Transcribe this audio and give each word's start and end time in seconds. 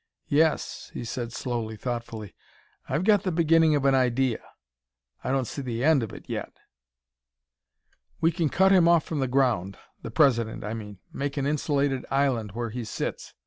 "Yes," 0.29 0.89
he 0.95 1.05
said 1.05 1.31
slowly, 1.31 1.77
thoughtfully, 1.77 2.33
"I've 2.89 3.03
got 3.03 3.21
the 3.21 3.31
beginning 3.31 3.75
of 3.75 3.85
an 3.85 3.93
idea; 3.93 4.41
I 5.23 5.29
don't 5.29 5.45
see 5.45 5.61
the 5.61 5.83
end 5.83 6.01
of 6.01 6.11
it 6.11 6.27
yet. 6.27 6.53
"We 8.19 8.31
can 8.31 8.49
cut 8.49 8.71
him 8.71 8.87
off 8.87 9.03
from 9.03 9.19
the 9.19 9.27
ground 9.27 9.77
the 10.01 10.09
President, 10.09 10.63
I 10.63 10.73
mean 10.73 10.97
make 11.13 11.37
an 11.37 11.45
insulated 11.45 12.03
island 12.09 12.53
where 12.53 12.71
he 12.71 12.83
sits. 12.83 13.35